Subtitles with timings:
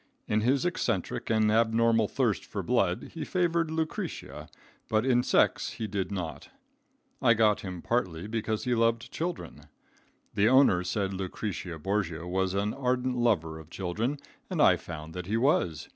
[0.27, 4.49] In his eccentric and abnormal thirst for blood he favored Lucretia,
[4.89, 6.49] but in sex he did not.
[7.21, 9.65] I got him partly because he loved children.
[10.33, 14.17] The owner said Lucretia Borgia was an ardent lover of children,
[14.49, 15.87] and I found that he was.